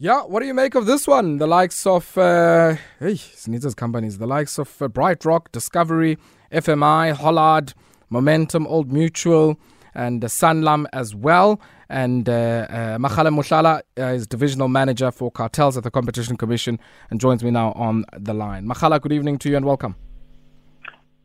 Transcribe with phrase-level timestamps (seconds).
[0.00, 1.38] Yeah, what do you make of this one?
[1.38, 6.18] The likes of, uh, hey, Sneezer's companies, the likes of uh, BrightRock, Discovery,
[6.52, 7.74] FMI, Hollard,
[8.08, 9.58] Momentum, Old Mutual,
[9.96, 11.60] and uh, Sanlam as well.
[11.88, 16.78] And uh, uh, Mokgale Mohlala uh, is divisional manager for cartels at the Competition Commission
[17.10, 18.66] and joins me now on the line.
[18.68, 19.96] Mokgale, good evening to you and welcome.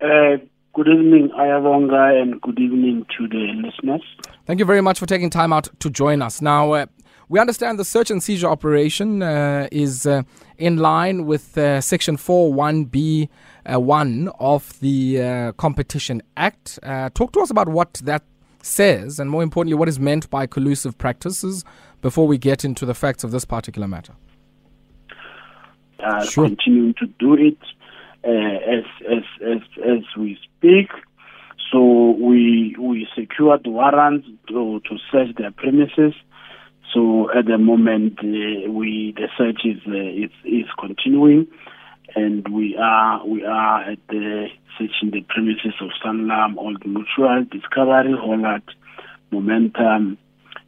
[0.02, 0.38] Uh,
[0.74, 4.02] good evening, Ayabonga, and good evening to the listeners.
[4.48, 6.42] Thank you very much for taking time out to join us.
[6.42, 6.86] Now, uh,
[7.34, 10.22] we understand the search and seizure operation uh, is uh,
[10.60, 13.28] in line with uh, Section 41B1
[13.66, 16.78] uh, of the uh, Competition Act.
[16.84, 18.22] Uh, talk to us about what that
[18.62, 21.66] says, and more importantly, what is meant by collusive practices
[22.04, 24.14] before we get into the facts of this particular matter.
[26.30, 26.46] Sure.
[26.46, 27.58] Continuing to do it
[28.24, 30.92] as, as, as, as we speak.
[31.72, 36.14] So we we secured warrants to, to search their premises
[36.94, 41.48] so at the moment, uh, we the search is, uh, is is continuing,
[42.16, 48.14] and we are we are at the searching the premises of Sanlam, Old Mutual, Discovery,
[48.16, 48.64] Hollard,
[49.32, 50.18] Momentum,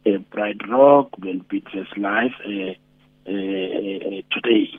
[0.04, 4.70] uh, BrightRock, and Beatrice Life uh, uh, uh, today.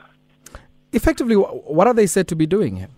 [0.92, 2.88] Effectively, what are they said to be doing here?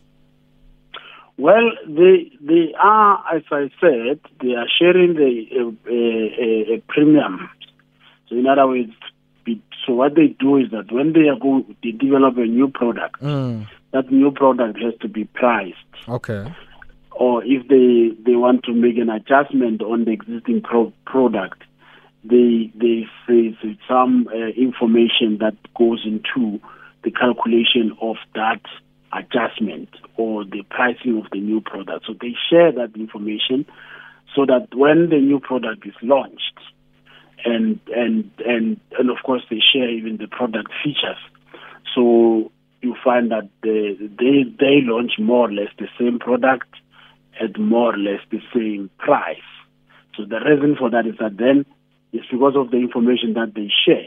[1.36, 7.48] Well, they they are, as I said, they are sharing the a, a premium
[8.30, 8.92] so in other words,
[9.86, 13.20] so what they do is that when they are going, they develop a new product.
[13.20, 13.66] Mm.
[13.92, 15.76] That new product has to be priced.
[16.08, 16.54] Okay.
[17.10, 21.62] Or if they they want to make an adjustment on the existing pro- product,
[22.22, 23.56] they they say
[23.88, 26.60] some uh, information that goes into
[27.02, 28.60] the calculation of that
[29.12, 32.06] adjustment or the pricing of the new product.
[32.06, 33.66] So they share that information
[34.36, 36.49] so that when the new product is launched,
[37.44, 41.18] and and and and of course they share even the product features.
[41.94, 42.52] So
[42.82, 46.68] you find that they they they launch more or less the same product
[47.40, 49.38] at more or less the same price.
[50.16, 51.64] So the reason for that is that then
[52.12, 54.06] it's because of the information that they share.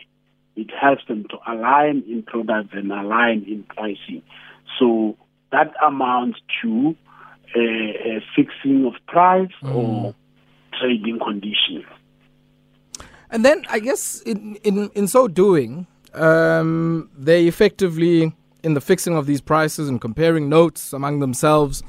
[0.56, 4.22] It helps them to align in products and align in pricing.
[4.80, 5.18] So
[5.52, 6.96] that amounts to
[7.56, 9.76] a, a fixing of price mm.
[9.76, 10.16] or
[10.80, 11.86] trading conditions.
[13.34, 19.18] And then I guess in in, in so doing, um, they effectively, in the fixing
[19.18, 21.82] of these prices and comparing notes among themselves,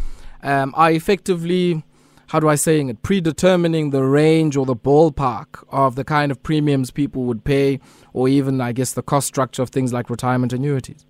[0.43, 1.85] um, are effectively,
[2.29, 6.43] how do I saying it, predetermining the range or the ballpark of the kind of
[6.43, 7.79] premiums people would pay,
[8.15, 11.05] or even I guess the cost structure of things like retirement annuities.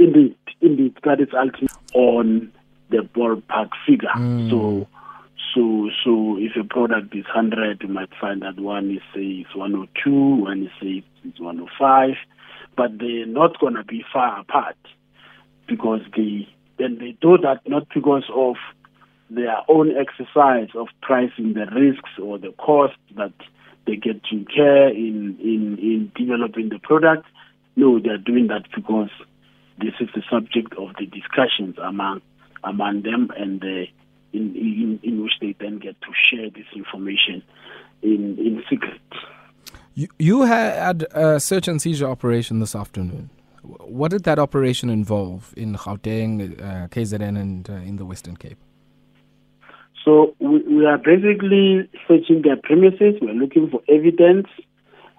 [0.00, 2.50] Indeed, indeed, that is ultimately on
[2.90, 4.08] the ballpark figure.
[4.16, 4.50] Mm.
[4.50, 4.88] So
[6.04, 10.42] so, if a product is 100, you might find that one is say it's 102,
[10.42, 12.10] one is say it's 105,
[12.76, 14.76] but they're not going to be far apart
[15.66, 18.56] because they then they do that not because of
[19.28, 23.32] their own exercise of pricing the risks or the cost that
[23.86, 27.26] they get to incur in, in, in developing the product.
[27.76, 29.10] No, they're doing that because
[29.78, 32.22] this is the subject of the discussions among
[32.64, 33.86] among them and the
[34.32, 37.42] in, in, in which they then get to share this information
[38.02, 39.00] in, in secret.
[39.94, 43.30] You, you had a search and seizure operation this afternoon.
[43.62, 48.58] What did that operation involve in Gauteng, uh, KZN, and uh, in the Western Cape?
[50.04, 53.16] So we, we, are basically searching their premises.
[53.20, 54.46] We're looking for evidence,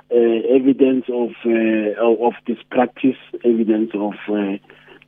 [0.09, 4.57] uh, evidence of uh, of this practice, evidence of uh,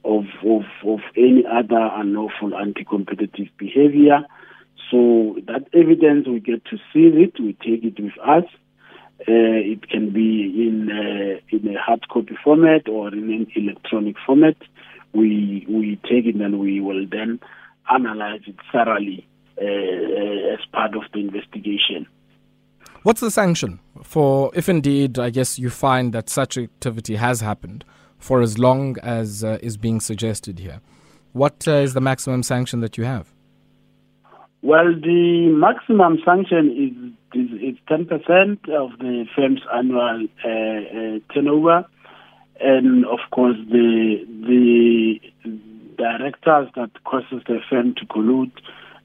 [0.04, 4.22] of, of, of any other unlawful anti-competitive behavior.
[4.92, 8.44] So that evidence, we get to see it, we take it with us.
[9.22, 14.18] Uh, it can be in uh, in a hard copy format or in an electronic
[14.26, 14.58] format.
[15.14, 17.40] We we take it and we will then
[17.90, 19.26] analyze it thoroughly
[19.58, 22.06] uh, uh as part of the investigation.
[23.04, 27.86] What's the sanction for if indeed, I guess, you find that such activity has happened?
[28.24, 30.80] For as long as uh, is being suggested here.
[31.34, 33.34] What uh, is the maximum sanction that you have?
[34.62, 36.96] Well, the maximum sanction is
[37.36, 41.86] is, is 10% of the firm's annual uh, uh, turnover,
[42.62, 45.20] and of course the the
[45.98, 48.54] directors that causes the firm to collude,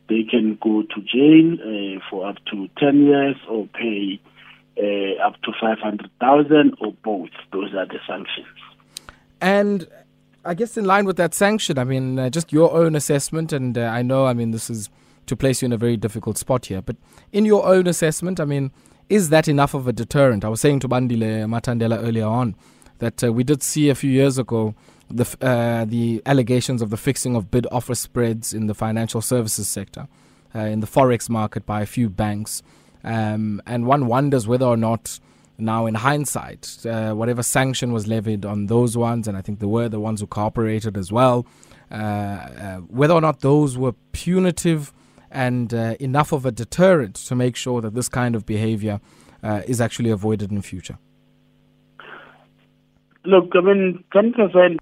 [0.09, 4.21] they can go to jail uh, for up to 10 years or pay
[4.79, 7.31] uh, up to 500,000 or both.
[7.53, 8.47] Those are the sanctions.
[9.40, 9.87] And
[10.44, 13.76] I guess in line with that sanction, I mean, uh, just your own assessment, and
[13.76, 14.90] uh, I know, I mean, this is
[15.26, 16.96] to place you in a very difficult spot here, but
[17.32, 18.70] in your own assessment, I mean,
[19.08, 20.44] is that enough of a deterrent?
[20.44, 22.55] I was saying to Bandile Matandela earlier on
[22.99, 24.75] that uh, we did see a few years ago
[25.11, 29.67] the uh, the allegations of the fixing of bid offer spreads in the financial services
[29.69, 30.06] sector,
[30.55, 32.62] uh, in the forex market by a few banks,
[33.05, 35.20] um, and one wonders whether or not.
[35.58, 39.69] Now, in hindsight, uh, whatever sanction was levied on those ones, and I think there
[39.69, 41.46] were the ones who cooperated as well,
[41.90, 44.93] uh, uh, whether or not those were punitive
[45.31, 49.00] and uh, enough of a deterrent to make sure that this kind of behavior
[49.66, 50.99] is actually avoided in future.
[53.25, 54.78] Look, I mean, 10%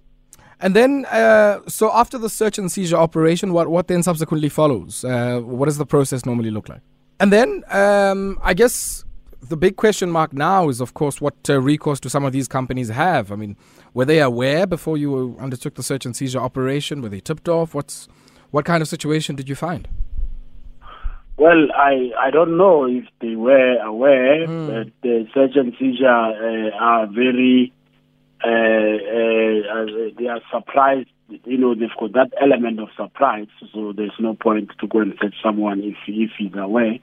[0.59, 5.05] and then, uh, so after the search and seizure operation, what, what then subsequently follows?
[5.05, 6.81] Uh, what does the process normally look like?
[7.19, 9.05] And then, um, I guess
[9.41, 12.47] the big question mark now is, of course, what uh, recourse do some of these
[12.47, 13.31] companies have?
[13.31, 13.55] I mean,
[13.93, 17.01] were they aware before you undertook the search and seizure operation?
[17.01, 17.73] Were they tipped off?
[17.73, 18.07] What's
[18.51, 19.87] what kind of situation did you find?
[21.37, 24.67] Well, I, I don't know if they were aware, mm.
[24.67, 27.73] but the search and seizure uh, are very
[28.43, 29.85] uh, uh,
[30.17, 31.09] they are surprised.
[31.45, 35.13] You know, they've got that element of surprise, so there's no point to go and
[35.21, 36.99] search someone if if he's aware,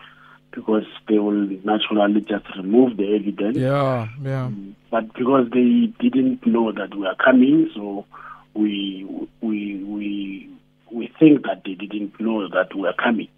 [0.54, 3.56] because they will naturally just remove the evidence.
[3.56, 4.50] Yeah, yeah.
[4.90, 8.06] But because they didn't know that we are coming, so
[8.54, 9.06] we
[9.40, 10.50] we we
[10.90, 13.28] we think that they didn't know that we are coming.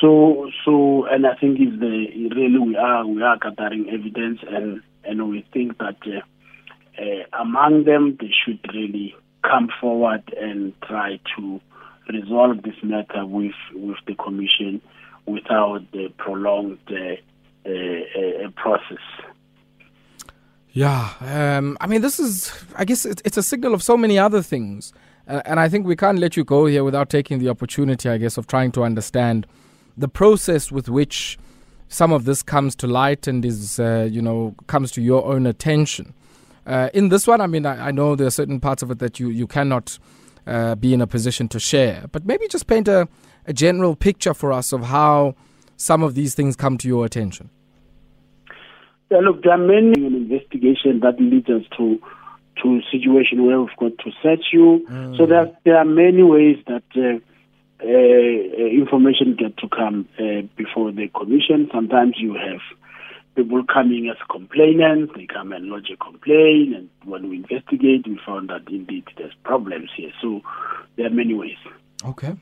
[0.00, 4.82] So so, and I think is the really we are we are gathering evidence, and
[5.04, 5.96] and we think that.
[6.06, 6.20] Uh,
[6.98, 11.60] uh, among them, they should really come forward and try to
[12.12, 14.82] resolve this matter with with the commission
[15.30, 17.16] without the prolonged uh,
[17.66, 18.98] uh, uh process.
[20.72, 24.18] Yeah, um, I mean, this is, I guess, it's, it's a signal of so many
[24.18, 24.92] other things.
[25.26, 28.18] Uh, and I think we can't let you go here without taking the opportunity, I
[28.18, 29.46] guess, of trying to understand
[29.96, 31.38] the process with which
[31.88, 35.44] some of this comes to light and is, uh, you know, comes to your own
[35.44, 36.14] attention.
[36.66, 39.00] Uh, in this one, I mean, I, I, know there are certain parts of it
[39.00, 39.98] that you, you cannot
[40.80, 43.08] be in a position to share, but maybe just paint a,
[43.46, 45.34] a general picture for us of how
[45.76, 47.50] some of these things come to your attention.
[49.10, 52.00] Yeah, look, there are many investigations that leads us to
[52.62, 54.86] to a situation where we've got to search you.
[54.88, 55.16] Mm.
[55.16, 57.18] So there there are many ways that uh,
[57.82, 61.68] uh, information get to come uh, before the commission.
[61.72, 62.60] Sometimes you have
[63.34, 68.20] people coming as complainants, they come and lodge a complaint, and when we investigate, we
[68.26, 70.12] found that indeed there's problems here.
[70.20, 70.42] So
[70.96, 71.56] there are many ways.
[72.04, 72.34] Okay.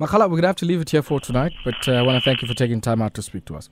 [0.00, 2.16] Mokgale, we're going to have to leave it here for tonight, but uh, I want
[2.16, 3.68] to thank you for taking time out to speak to us.